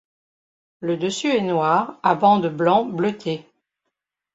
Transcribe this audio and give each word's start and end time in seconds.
Le 0.79 0.97
dessus 0.97 1.27
est 1.29 1.43
noir 1.43 1.99
à 2.01 2.15
bandes 2.15 2.47
blanc 2.47 2.85
bleutées. 2.85 3.45